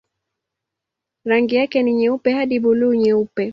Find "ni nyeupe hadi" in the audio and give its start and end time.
1.83-2.59